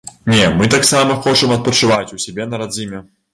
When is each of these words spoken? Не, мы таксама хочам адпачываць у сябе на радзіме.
Не, 0.31 0.45
мы 0.61 0.69
таксама 0.75 1.17
хочам 1.25 1.53
адпачываць 1.57 2.15
у 2.17 2.19
сябе 2.25 2.49
на 2.55 2.63
радзіме. 2.65 3.05